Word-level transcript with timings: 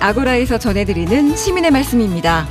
아고라에서 0.00 0.58
전해드리는 0.58 1.34
시민의 1.34 1.72
말씀입니다. 1.72 2.46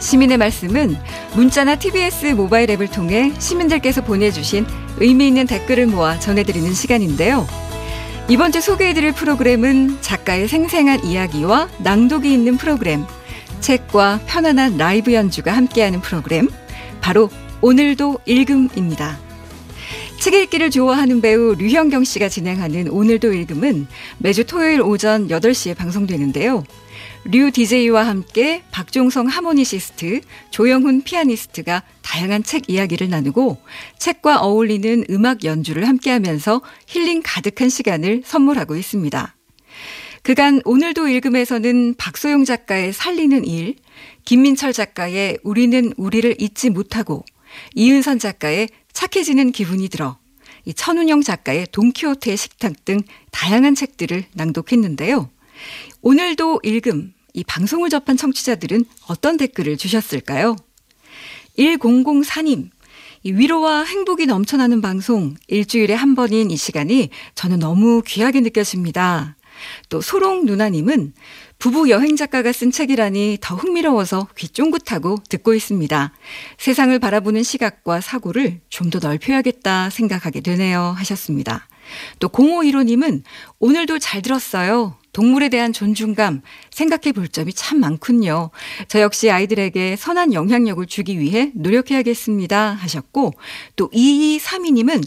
시민의 0.00 0.38
말씀은 0.38 0.96
문자나 1.34 1.76
TBS 1.76 2.26
모바일 2.28 2.70
앱을 2.70 2.88
통해 2.88 3.32
시민들께서 3.38 4.02
보내주신 4.02 4.66
의미 4.96 5.28
있는 5.28 5.46
댓글을 5.46 5.86
모아 5.86 6.18
전해드리는 6.18 6.72
시간인데요. 6.72 7.46
이번 8.28 8.50
주 8.50 8.60
소개해드릴 8.60 9.12
프로그램은 9.12 10.00
작가의 10.00 10.48
생생한 10.48 11.04
이야기와 11.04 11.68
낭독이 11.78 12.32
있는 12.32 12.56
프로그램, 12.56 13.04
책과 13.60 14.20
편안한 14.26 14.78
라이브 14.78 15.12
연주가 15.12 15.52
함께하는 15.52 16.00
프로그램, 16.00 16.48
바로 17.00 17.28
오늘도 17.60 18.20
읽음입니다. 18.24 19.29
책 20.20 20.34
읽기를 20.34 20.70
좋아하는 20.70 21.22
배우 21.22 21.54
류현경 21.54 22.04
씨가 22.04 22.28
진행하는 22.28 22.88
오늘도 22.88 23.32
읽음은 23.32 23.86
매주 24.18 24.44
토요일 24.44 24.82
오전 24.82 25.28
8시에 25.28 25.74
방송되는데요. 25.74 26.62
류 27.24 27.50
DJ와 27.50 28.06
함께 28.06 28.62
박종성 28.70 29.28
하모니시스트, 29.28 30.20
조영훈 30.50 31.04
피아니스트가 31.04 31.82
다양한 32.02 32.42
책 32.42 32.68
이야기를 32.68 33.08
나누고 33.08 33.62
책과 33.98 34.42
어울리는 34.42 35.06
음악 35.08 35.42
연주를 35.44 35.88
함께 35.88 36.10
하면서 36.10 36.60
힐링 36.86 37.22
가득한 37.24 37.70
시간을 37.70 38.20
선물하고 38.22 38.76
있습니다. 38.76 39.34
그간 40.22 40.60
오늘도 40.66 41.08
읽음에서는 41.08 41.94
박소영 41.94 42.44
작가의 42.44 42.92
살리는 42.92 43.46
일, 43.46 43.76
김민철 44.26 44.74
작가의 44.74 45.38
우리는 45.42 45.94
우리를 45.96 46.36
잊지 46.38 46.68
못하고 46.68 47.24
이은선 47.74 48.18
작가의 48.18 48.68
착해지는 48.92 49.52
기분이 49.52 49.88
들어 49.88 50.18
이 50.64 50.74
천운영 50.74 51.22
작가의 51.22 51.68
돈키호테의 51.72 52.36
식탁 52.36 52.84
등 52.84 53.00
다양한 53.30 53.74
책들을 53.74 54.24
낭독했는데요. 54.34 55.30
오늘도 56.02 56.60
읽음, 56.62 57.12
이 57.34 57.44
방송을 57.44 57.90
접한 57.90 58.16
청취자들은 58.16 58.84
어떤 59.08 59.36
댓글을 59.36 59.76
주셨을까요? 59.76 60.56
1004님, 61.58 62.70
위로와 63.24 63.84
행복이 63.84 64.26
넘쳐나는 64.26 64.80
방송, 64.80 65.36
일주일에 65.48 65.94
한 65.94 66.14
번인 66.14 66.50
이 66.50 66.56
시간이 66.56 67.10
저는 67.34 67.58
너무 67.58 68.02
귀하게 68.06 68.40
느껴집니다. 68.40 69.36
또 69.88 70.00
소롱 70.00 70.46
누나님은 70.46 71.14
부부 71.58 71.90
여행 71.90 72.16
작가가 72.16 72.52
쓴 72.52 72.70
책이라니 72.70 73.38
더 73.40 73.54
흥미로워서 73.54 74.28
귀 74.36 74.48
쫑긋하고 74.48 75.18
듣고 75.28 75.54
있습니다. 75.54 76.12
세상을 76.58 76.98
바라보는 76.98 77.42
시각과 77.42 78.00
사고를 78.00 78.60
좀 78.68 78.90
더 78.90 78.98
넓혀야겠다 78.98 79.90
생각하게 79.90 80.40
되네요 80.40 80.94
하셨습니다. 80.98 81.68
또 82.18 82.28
0515님은 82.28 83.22
오늘도 83.58 83.98
잘 83.98 84.22
들었어요. 84.22 84.96
동물에 85.12 85.48
대한 85.48 85.72
존중감 85.72 86.40
생각해 86.70 87.12
볼 87.12 87.28
점이 87.28 87.52
참 87.52 87.80
많군요. 87.80 88.50
저 88.88 89.00
역시 89.00 89.30
아이들에게 89.30 89.96
선한 89.96 90.32
영향력을 90.32 90.84
주기 90.86 91.18
위해 91.18 91.50
노력해야겠습니다. 91.54 92.72
하셨고 92.72 93.32
또 93.76 93.90
2232님은 93.90 95.02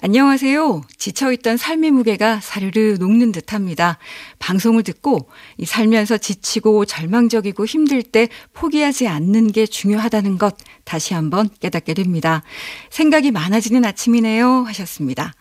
안녕하세요. 0.00 0.82
지쳐있던 0.96 1.56
삶의 1.56 1.90
무게가 1.92 2.40
사르르 2.40 2.96
녹는 2.98 3.32
듯 3.32 3.52
합니다. 3.52 3.98
방송을 4.38 4.82
듣고 4.82 5.28
이 5.56 5.64
살면서 5.64 6.18
지치고 6.18 6.84
절망적이고 6.84 7.64
힘들 7.64 8.02
때 8.02 8.28
포기하지 8.52 9.08
않는 9.08 9.52
게 9.52 9.66
중요하다는 9.66 10.38
것 10.38 10.56
다시 10.84 11.14
한번 11.14 11.48
깨닫게 11.60 11.94
됩니다. 11.94 12.42
생각이 12.90 13.30
많아지는 13.30 13.84
아침이네요. 13.84 14.64
하셨습니다. 14.64 15.34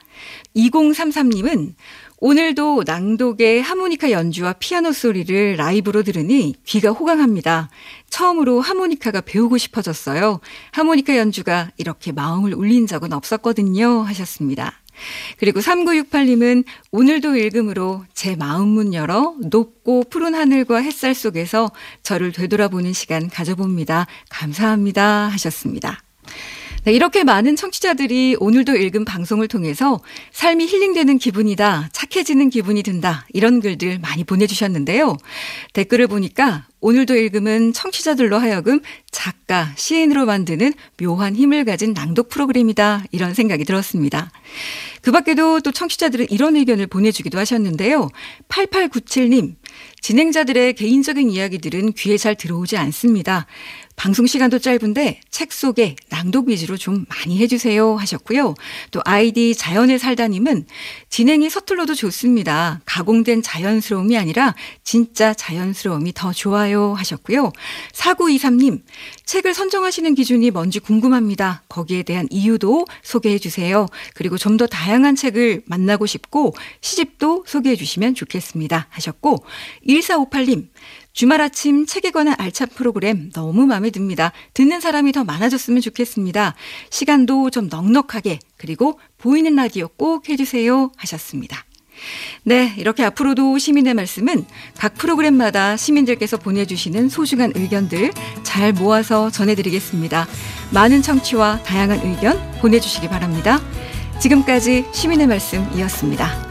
2033님은 0.55 1.73
오늘도 2.19 2.83
낭독의 2.85 3.61
하모니카 3.61 4.09
연주와 4.09 4.53
피아노 4.53 4.92
소리를 4.92 5.55
라이브로 5.55 6.02
들으니 6.02 6.55
귀가 6.65 6.89
호강합니다. 6.89 7.69
처음으로 8.09 8.59
하모니카가 8.59 9.21
배우고 9.21 9.58
싶어졌어요. 9.58 10.39
하모니카 10.71 11.15
연주가 11.17 11.69
이렇게 11.77 12.11
마음을 12.11 12.55
울린 12.55 12.87
적은 12.87 13.14
없었거든요. 13.14 14.02
하셨습니다. 14.02 14.73
그리고 15.37 15.59
3968님은 15.59 16.65
오늘도 16.92 17.36
읽음으로 17.36 18.05
제 18.15 18.36
마음 18.36 18.69
문 18.69 18.95
열어 18.95 19.36
높고 19.39 20.05
푸른 20.09 20.33
하늘과 20.33 20.77
햇살 20.77 21.13
속에서 21.13 21.71
저를 22.02 22.31
되돌아보는 22.31 22.93
시간 22.93 23.30
가져봅니다. 23.30 24.08
감사합니다. 24.30 25.27
하셨습니다. 25.27 26.02
네, 26.87 26.93
이렇게 26.93 27.25
많은 27.25 27.58
청취자들이 27.58 28.37
오늘도 28.39 28.77
읽은 28.77 29.03
방송을 29.03 29.49
통해서 29.49 29.99
삶이 30.31 30.67
힐링되는 30.67 31.17
기분이다, 31.17 31.89
착해지는 31.92 32.49
기분이 32.49 32.81
든다, 32.81 33.27
이런 33.33 33.59
글들 33.59 33.99
많이 33.99 34.23
보내주셨는데요. 34.23 35.17
댓글을 35.73 36.08
보니까 36.08 36.65
오늘도 36.80 37.17
읽음은 37.17 37.73
청취자들로 37.73 38.37
하여금 38.37 38.80
작가, 39.11 39.73
시인으로 39.75 40.25
만드는 40.25 40.71
묘한 40.98 41.36
힘을 41.36 41.65
가진 41.65 41.93
낭독 41.93 42.30
프로그램이다, 42.30 43.04
이런 43.11 43.33
생각이 43.33 43.65
들었습니다. 43.65 44.31
그 45.02 45.11
밖에도 45.11 45.59
또 45.59 45.73
청취자들은 45.73 46.27
이런 46.30 46.55
의견을 46.55 46.87
보내주기도 46.87 47.37
하셨는데요. 47.37 48.08
8897님, 48.48 49.55
진행자들의 49.99 50.73
개인적인 50.75 51.30
이야기들은 51.30 51.93
귀에 51.93 52.15
잘 52.17 52.36
들어오지 52.36 52.77
않습니다. 52.77 53.45
방송 53.98 54.27
시간도 54.27 54.59
짧은데 54.59 55.21
책 55.31 55.52
속에 55.52 55.95
낭독 56.17 56.50
위주로 56.50 56.78
좀 56.78 57.05
많이 57.08 57.39
해주세요 57.39 57.95
하셨고요. 57.95 58.55
또 58.92 59.02
아이디 59.05 59.55
자연의 59.55 60.00
살다님은 60.00 60.66
진행이 61.10 61.50
서툴러도 61.50 61.95
좋습니다. 61.95 62.82
가공된 62.86 63.42
자연스러움이 63.42 64.17
아니라 64.17 64.54
진짜 64.83 65.33
자연스러움이 65.33 66.14
더 66.14 66.33
좋아요 66.33 66.94
하셨고요. 66.94 67.54
4923님 67.94 68.82
책을 69.26 69.54
선정하시는 69.54 70.16
기준이 70.16 70.52
뭔지 70.52 70.80
궁금합니다. 70.80 71.64
거기에 71.70 72.04
대한 72.04 72.28
이유도 72.30 72.86
소개해 73.04 73.39
주세요. 73.39 73.88
그리고 74.14 74.38
좀 74.38 74.58
더 74.58 74.66
다양한 74.66 75.16
책을 75.16 75.61
만나고 75.67 76.08
싶고 76.08 76.55
시집도 76.82 77.44
소개해 77.45 77.76
주시면 77.76 78.16
좋겠습니다 78.16 78.88
하셨고 78.89 79.45
1458님 79.88 80.70
주말 81.17 81.42
아침 81.42 81.88
책에 81.88 82.11
관한 82.11 82.36
알찬 82.38 82.67
프로그램 82.76 83.32
너무 83.32 83.66
마음에 83.66 83.89
듭니다. 83.89 84.32
듣는 84.54 84.80
사람이 84.80 85.14
더 85.14 85.23
많아졌으면 85.23 85.82
좋겠습니다. 85.82 86.54
시간도 86.92 87.50
좀 87.50 87.70
넉넉하게 87.70 88.38
그리고 88.55 89.00
보이는 89.17 89.55
라디오 89.55 89.88
꼭 89.88 90.30
해주세요 90.30 90.92
하셨습니다. 90.95 91.66
네, 92.44 92.72
이렇게 92.78 93.04
앞으로도 93.04 93.58
시민의 93.58 93.95
말씀은 93.95 94.45
각 94.78 94.94
프로그램마다 94.94 95.76
시민들께서 95.76 96.38
보내주시는 96.38 97.10
소중한 97.10 97.52
의견들 97.55 98.11
잘 98.44 98.72
모아서 98.72 99.32
전해드리겠습니다. 99.32 100.28
많은 100.72 101.02
청취와 101.02 101.64
다양한 101.64 102.05
의견 102.05 102.39
보내주시기 102.61 103.10
바랍니다. 103.10 103.60
지금까지 104.20 104.86
시민의 104.94 105.26
말씀이었습니다. 105.26 106.46